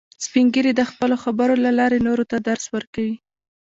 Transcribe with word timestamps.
سپین 0.25 0.45
ږیری 0.53 0.71
د 0.75 0.81
خپلو 0.89 1.15
خبرو 1.23 1.55
له 1.65 1.71
لارې 1.79 1.99
نورو 2.07 2.23
ته 2.31 2.37
درس 2.47 2.65
ورکوي 2.75 3.15